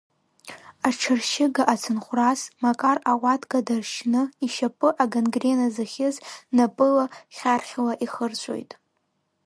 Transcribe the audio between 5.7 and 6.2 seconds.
зыхьыз,